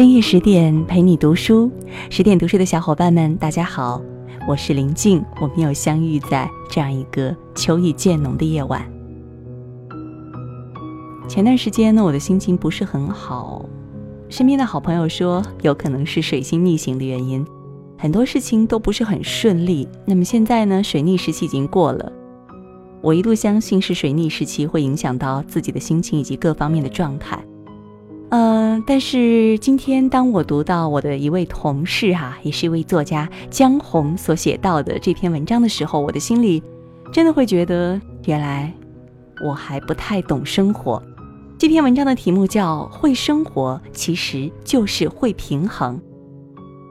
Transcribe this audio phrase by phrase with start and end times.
[0.00, 1.70] 深夜十点陪你读书，
[2.08, 4.00] 十点读书的小伙伴们，大家好，
[4.48, 8.82] 我是林静，我们又相遇在这样一个秋意渐浓的夜晚。
[11.28, 13.62] 前段时间呢，我的心情不是很好，
[14.30, 17.44] 身边的好朋友说，有可能是水星逆行的原因，
[17.98, 19.86] 很多事情都不是很顺利。
[20.06, 22.10] 那么现在呢，水逆时期已经过了，
[23.02, 27.38] 我一度相信是水逆时期会影响到自己的心情以及各方面的状态。
[28.30, 36.62] 嗯，但是今天当我读到我的一位同事哈，也是一位作家江红所写到的这篇文章的时候，我的心里
[37.12, 38.72] 真的会觉得，原来
[39.44, 41.02] 我还不太懂生活。
[41.58, 45.96] 这篇文章的题目叫《会生活其实就是会平衡》。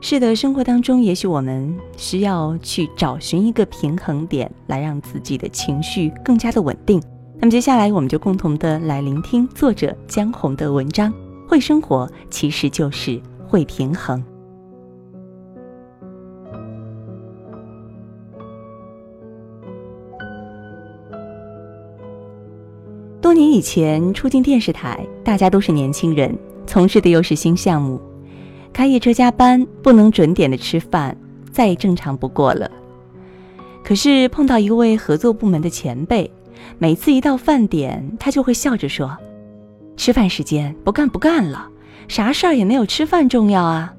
[0.00, 7.02] 是的，生活当中也许我们需要去找寻一个平衡点，来让自己的情绪更加的稳定。
[7.40, 11.12] 那么接下来我们就共同的来聆听作者江红的文章。
[11.54, 14.20] 会生活其实就是会平衡。
[23.20, 28.00] 多年以前初进电视台，大家都是年轻人，从事的又是新项目，
[28.72, 31.16] 开夜车加班，不能准点的吃饭，
[31.52, 32.68] 再正常不过了。
[33.84, 36.28] 可是碰到一位合作部门的前辈，
[36.78, 39.16] 每次一到饭点，他就会笑着说。
[39.96, 41.68] 吃饭时间不干不干了，
[42.08, 43.94] 啥事儿也没有吃饭重要啊。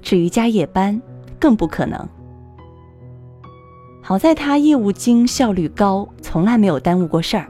[0.00, 1.00] 至于加夜班，
[1.38, 2.08] 更不可能。
[4.00, 7.46] 好在他业务精，效率高，从来没有耽误过事儿，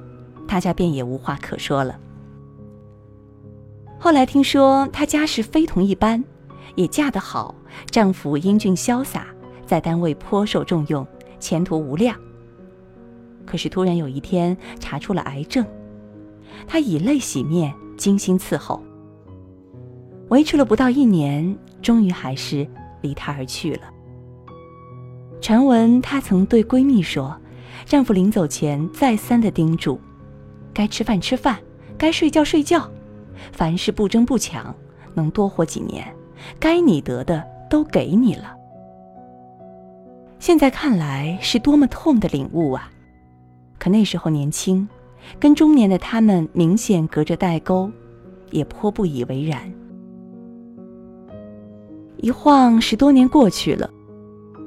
[0.46, 1.98] 大家便也无话可说了。
[3.98, 6.22] 后来听说她家世非同一般，
[6.74, 7.54] 也嫁得好，
[7.90, 9.26] 丈夫英俊潇洒，
[9.64, 11.06] 在单位颇受重用，
[11.38, 12.16] 前途无量。
[13.46, 15.64] 可是突然有一天查出了癌症。
[16.66, 18.82] 他以泪洗面，精心伺候，
[20.28, 22.66] 维持了不到一年，终于还是
[23.00, 23.82] 离他而去了。
[25.40, 27.36] 传闻她曾对闺蜜说，
[27.84, 30.00] 丈夫临走前再三的叮嘱：
[30.72, 31.58] 该吃饭吃饭，
[31.98, 32.88] 该睡觉睡觉，
[33.52, 34.74] 凡事不争不抢，
[35.14, 36.06] 能多活几年，
[36.60, 38.54] 该你得的都给你了。
[40.38, 42.90] 现在看来是多么痛的领悟啊！
[43.78, 44.88] 可那时候年轻。
[45.38, 47.90] 跟中年的他们明显隔着代沟，
[48.50, 49.72] 也颇不以为然。
[52.18, 53.90] 一晃十多年过去了，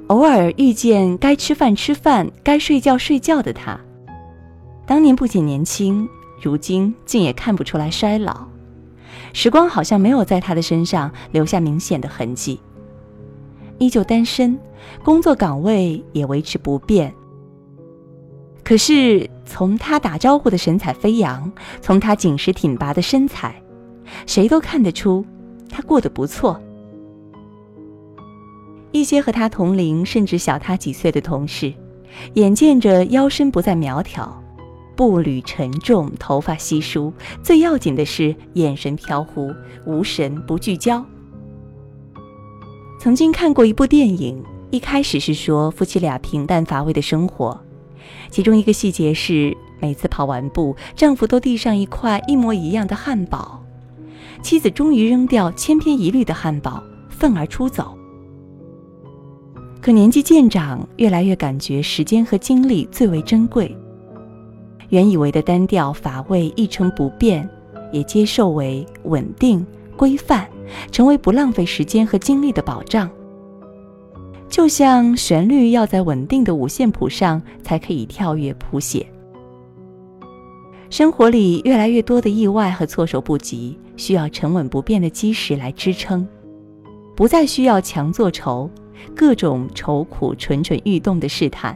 [0.08, 3.80] 偶尔遇见该吃饭吃饭、该睡觉睡觉的他，
[4.86, 6.06] 当年不仅年轻，
[6.42, 8.46] 如今竟也看不出来衰老。
[9.32, 12.60] 时光好像没有在他的身上留下明显的痕迹，
[13.78, 14.58] 依旧单身，
[15.02, 17.12] 工作岗位也维持不变。
[18.66, 23.62] 可是，从他打招呼的神采飞扬，从他紧实挺拔的身材，
[24.26, 25.24] 谁都看得出
[25.70, 26.60] 他过得不错。
[28.90, 31.72] 一些和他同龄甚至小他几岁的同事，
[32.34, 34.42] 眼见着腰身不再苗条，
[34.96, 37.12] 步履沉重，头发稀疏，
[37.44, 41.06] 最要紧的是眼神飘忽，无神不聚焦。
[42.98, 47.60] 曾经看过一部电影，一开始是说夫妻俩平淡乏味的生活。
[48.30, 53.62] 其中一个细节是，每次跑完步，丈夫都递上一块一模一样的汉堡，
[54.42, 57.96] 妻子终于扔掉千篇一律的汉堡，愤而出走。
[59.80, 63.76] 可年纪渐长，越来越感觉时间和精力最为珍贵。
[64.88, 67.48] 原以为的单调乏味一成不变，
[67.92, 69.64] 也接受为稳定
[69.96, 70.48] 规范，
[70.90, 73.08] 成为不浪费时间和精力的保障。
[74.48, 79.06] 就像旋律要在稳定的五线谱上才可以跳跃谱写。
[80.88, 86.26] 生活里越来越多的意外和措手不及，需要沉稳不变的基石来支撑，
[87.16, 88.70] 不再需要强作愁，
[89.14, 91.74] 各种愁苦蠢蠢欲动的试探，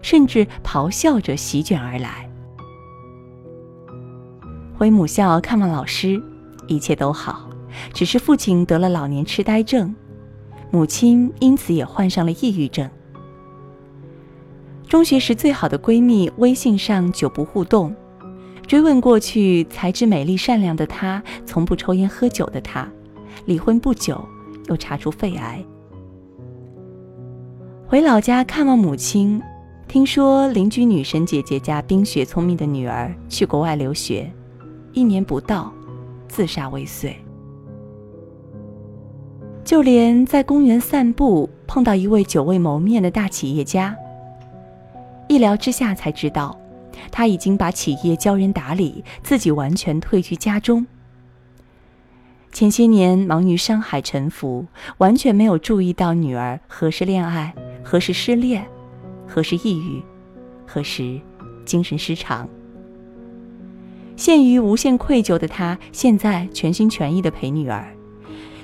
[0.00, 2.30] 甚至咆哮着席卷而来。
[4.78, 6.22] 回母校看望老师，
[6.68, 7.50] 一切都好，
[7.92, 9.92] 只是父亲得了老年痴呆症。
[10.70, 12.88] 母亲因此也患上了抑郁症。
[14.88, 17.94] 中学时最好的闺蜜，微信上久不互动。
[18.66, 22.88] 追问过去，才知美丽善良的她，从不抽烟喝酒的她，
[23.44, 24.24] 离婚不久
[24.66, 25.64] 又查出肺癌。
[27.86, 29.40] 回老家看望母亲，
[29.88, 34.32] 听说邻居女神姐姐家冰雪聪明的女儿去国外留学，
[34.92, 35.72] 一年不到，
[36.28, 37.16] 自杀未遂。
[39.66, 43.96] 就连在公园散步碰到一位久未谋面的大企业家，
[45.28, 46.56] 一聊之下才知道，
[47.10, 50.86] 他已经把企业交人打理，自己完全退居家中。
[52.52, 54.66] 前些年忙于山海沉浮，
[54.98, 57.52] 完全没有注意到女儿何时恋爱，
[57.82, 58.64] 何时失恋，
[59.26, 60.00] 何时抑郁，
[60.64, 61.20] 何时
[61.64, 62.48] 精神失常。
[64.14, 67.92] 陷于无限愧疚的他，现在全心全意的陪女儿，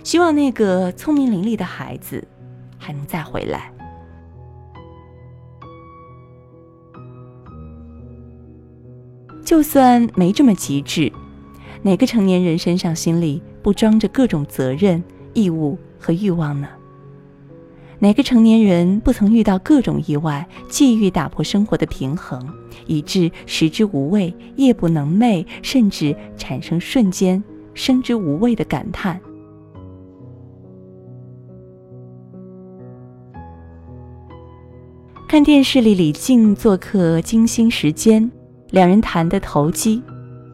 [0.04, 2.26] 希望那个聪明伶俐的孩子
[2.78, 3.72] 还能再回来。
[9.44, 11.12] 就算没这么极致，
[11.82, 15.02] 哪个成年人身上心里不装着各种责任、
[15.34, 16.68] 义务和欲望呢？
[17.98, 22.52] 哪个成年人不曾遇到各种意外，际遇打破生活的平衡，
[22.86, 27.42] 以致食之无味、夜不能寐，甚至产生瞬间
[27.74, 29.20] 生之无味的感叹？
[35.32, 38.22] 看电视里李静做客《金星时间》。
[38.68, 40.02] 两人谈得投机，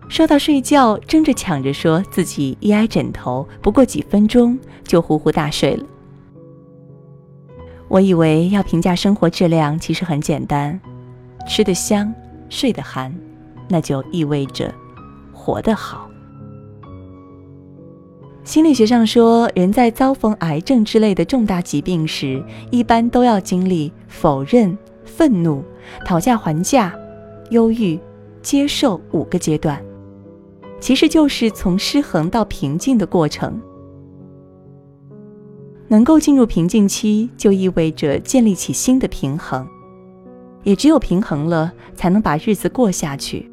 [0.08, 5.84] 说到睡觉，争着抢着说自己一挨枕头，不过几分钟就呼呼大睡了。
[7.88, 10.80] 我以为要评价生活质量，其实很简单：
[11.48, 12.14] 吃得香，
[12.48, 13.12] 睡得寒，
[13.68, 14.72] 那就意味着
[15.32, 16.07] 活得好。
[18.48, 25.62] 心理学上说，人在遭逢癌症之类的重大疾病时，一般都要经历否认、愤怒、
[26.02, 26.98] 讨价还价、
[27.50, 28.00] 忧郁。
[28.40, 29.78] 接受五个阶段，
[30.80, 33.60] 其实就是从失衡到平静的过程。
[35.86, 39.68] 能够进入平静期，就意味着建立起新的平衡，
[40.62, 43.50] 也只有平衡了，才能把日子过下去。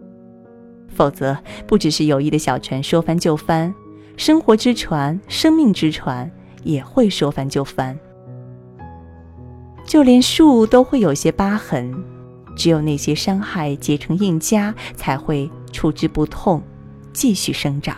[0.88, 1.38] 否则，
[1.68, 3.75] 不只是友谊的小船说翻就翻，
[4.17, 6.29] 生活之船、生命之船
[6.63, 7.97] 也会说翻就翻。
[9.85, 11.94] 就连树都会有些疤痕。
[12.56, 16.63] 只有那些伤害结成硬痂，才会处之不痛，
[17.12, 17.97] 继续生长。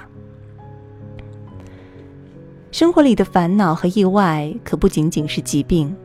[2.72, 5.96] 生活里的烦恼和意外，可不仅仅是疾病。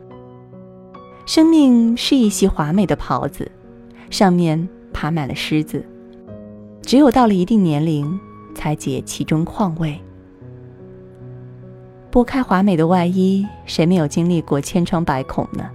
[1.25, 3.51] 生命是一袭华美的袍子，
[4.11, 5.83] 上面爬满了虱子，
[6.83, 8.19] 只有到了一定年龄，
[8.53, 9.99] 才解其中况味。
[12.11, 15.69] 拨开华美的外衣，谁没有经历过千疮百孔呢？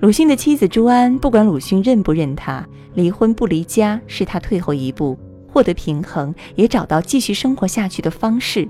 [0.00, 5.18] 鲁迅的妻子朱安，不管鲁迅认不认她，离婚不离家是他退后一步，
[5.52, 8.68] 获得平衡，也找到继续生活下去的方式。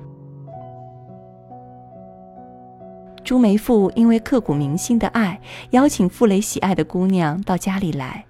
[3.24, 8.24] 朱梅馥因为刻骨铭心的爱，邀请傅雷喜爱的姑娘到家里来，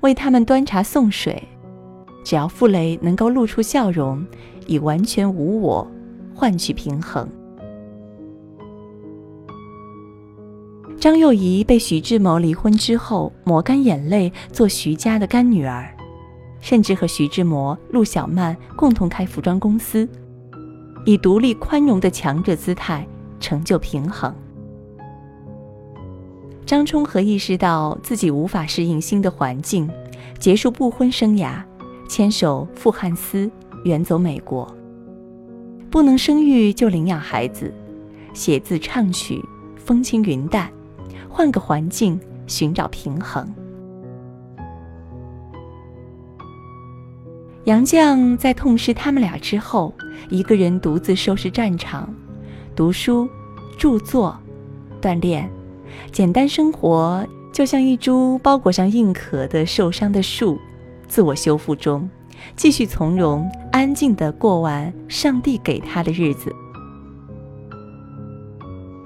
[0.00, 1.42] 为他们端茶送水，
[2.26, 4.26] 只要傅雷能够露出笑容，
[4.66, 5.86] 以完全无我
[6.34, 7.24] 换取平衡。
[10.98, 15.88] 张幼仪被徐志摩离婚之后，抹干眼泪做徐家的干女儿，
[16.58, 20.08] 甚至和徐志摩、陆小曼共同开服装公司，
[21.04, 23.06] 以独立宽容的强者姿态
[23.38, 24.34] 成就平衡。
[26.66, 29.88] 张充和意识到自己无法适应新的环境，
[30.40, 31.62] 结束不婚生涯，
[32.08, 33.50] 牵手傅汉斯
[33.84, 34.66] 远走美国。
[35.90, 37.72] 不能生育就领养孩子，
[38.34, 39.42] 写字唱曲，
[39.76, 40.70] 风轻云淡。
[41.28, 43.46] 换个环境，寻找平衡。
[47.64, 49.92] 杨绛在痛失他们俩之后，
[50.30, 52.14] 一个人独自收拾战场，
[52.74, 53.28] 读书、
[53.76, 54.36] 著作、
[55.00, 55.50] 锻炼，
[56.10, 60.58] 简单生活，就像一株包裹上硬壳的受伤的树，
[61.08, 62.08] 自我修复中，
[62.56, 66.54] 继续从容安静的过完上帝给他的日子。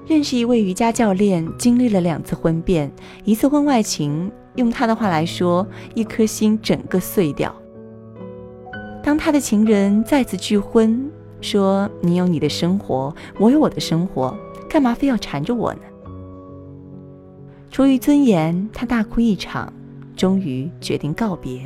[0.07, 2.91] 认识一位瑜伽教练，经历了两次婚变，
[3.23, 7.55] 一次婚外情，用他的话来说，一颗心整个碎掉。
[9.01, 14.37] 当他的情人再次拒婚，说：“你有你的生活，我有我的生活，
[14.69, 15.79] 干嘛非要缠着我呢？”
[17.71, 19.71] 出于尊严，他大哭一场，
[20.15, 21.61] 终于决定告别。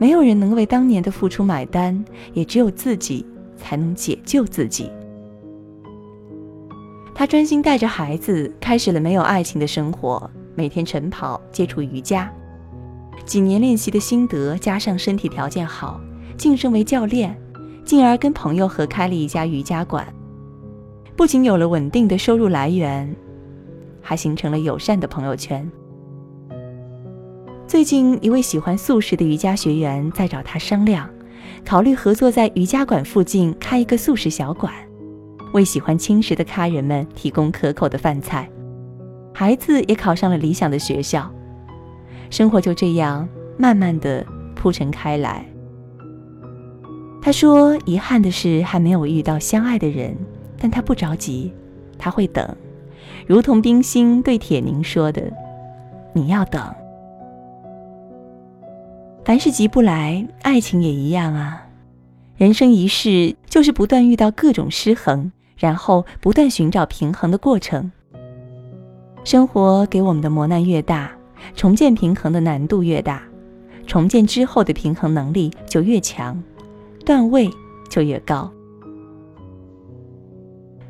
[0.00, 2.02] 没有人能为当年的付出买单，
[2.32, 3.26] 也只有自己
[3.58, 4.90] 才能解救自己。
[7.14, 10.30] 他专心带着孩子，开始了没有爱情的生活。
[10.54, 12.32] 每天晨跑，接触瑜伽，
[13.26, 16.00] 几年练习的心得，加上身体条件好，
[16.38, 17.38] 晋升为教练，
[17.84, 20.06] 进而跟朋友合开了一家瑜伽馆。
[21.14, 23.14] 不仅有了稳定的收入来源，
[24.00, 25.70] 还形成了友善的朋友圈。
[27.70, 31.08] 最近，一位喜欢素食的瑜伽学员在找他商量，
[31.64, 34.74] 考虑合作在瑜伽馆附近开一个素食小馆。
[35.52, 38.50] 为喜欢轻食的咖人们提供可口的饭菜，
[39.32, 41.32] 孩子也考上了理想的学校，
[42.28, 45.46] 生活就这样慢慢的铺陈开来。
[47.22, 50.16] 他说：“遗憾的是还没有遇到相爱的人，
[50.58, 51.52] 但他不着急，
[51.96, 52.52] 他会等，
[53.28, 55.22] 如同冰心对铁凝说的
[56.12, 56.60] ：‘你要等。’
[59.24, 61.62] 凡是急不来，爱情也一样啊。
[62.36, 67.92] 人生一世，就是不断遇到各种失衡，然后不断寻找平衡的过程。
[69.22, 71.12] 生活给我们的磨难越大，
[71.54, 73.22] 重建平衡的难度越大，
[73.86, 76.42] 重建之后的平衡能力就越强。”
[77.04, 77.50] 段位
[77.88, 78.50] 就越高。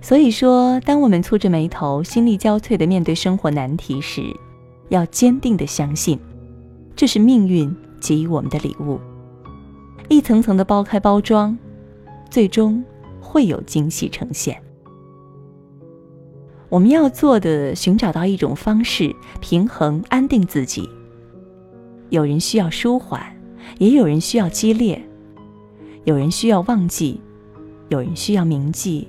[0.01, 4.23] 所以说，当我们蹙着眉头、心力交瘁的面对生活难题时，
[4.89, 6.19] 要坚定的相信，
[6.95, 8.99] 这是命运给予我们的礼物。
[10.09, 11.57] 一层层的剥开包装，
[12.31, 12.83] 最终
[13.21, 14.61] 会有惊喜呈现。
[16.69, 20.89] 我们要做的，寻找到一种方式，平衡、安定自己。
[22.11, 23.21] 有人需要舒缓，
[23.79, 25.01] 也有人需要激烈。
[26.05, 27.21] 有人需要忘记，
[27.89, 29.07] 有人需要铭记。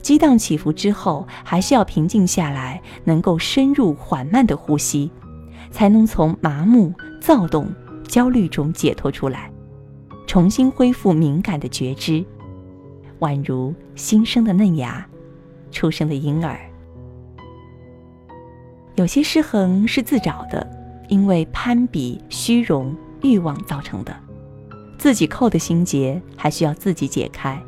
[0.00, 5.10] 激荡起伏之后，还是要平静下来，能够深入缓慢的呼吸，
[5.70, 7.68] 才能从麻木、躁动、
[8.12, 9.50] 焦虑中解脱出来，
[10.26, 12.22] 重新恢复敏感的觉知，
[13.20, 15.08] 宛如新生的嫩芽，
[15.70, 16.60] 出生的婴儿。
[18.96, 20.70] 有些失衡是自找的，
[21.08, 24.14] 因为攀比、虚荣、欲望造成的。
[24.98, 27.58] 自己扣的心结还需要自己解开。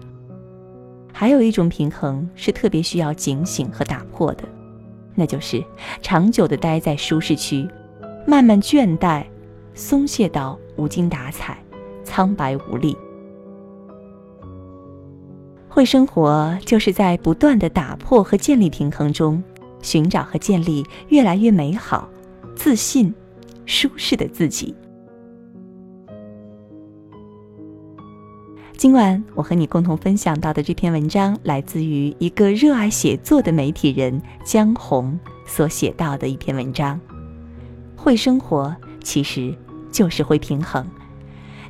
[1.11, 4.45] 还有一种平衡是特别需要警醒和打破的，
[5.15, 5.65] 那就是
[6.03, 7.67] 长久的待在舒适区，
[8.27, 9.25] 慢慢倦怠、
[9.75, 11.59] 松懈到无精打采、
[12.04, 12.97] 苍白无力。
[15.69, 19.43] 会生活就是在不断的打破和建立平衡中，
[19.83, 22.09] 寻找和建立越来越美好、
[22.54, 23.12] 自信、
[23.66, 24.73] 舒适的自己。
[28.76, 37.00] 今晚我和你共同分享到的这篇文章，来自于一个热爱写作的媒体人江红所写到的一篇文章。
[37.97, 39.52] 会生活其实
[39.95, 40.85] 就是会平衡。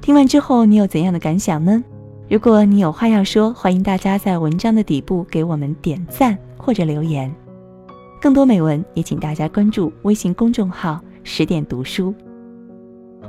[0.01, 1.85] 听完之后，你有怎样的感想呢？
[2.27, 7.31] 如果你有话要说，欢迎大家在文章的底部给我们点赞或者留言。
[8.19, 12.15] 更多美文也请大家关注微信公众号“十点读书”。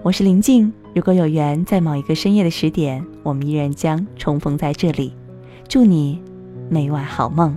[0.01, 0.71] 我是林静。
[0.93, 5.13] 如果有缘，在某一个深夜的十点，我们依然将重逢在这里。
[5.67, 6.21] 祝你
[6.69, 7.53] 每晚好梦。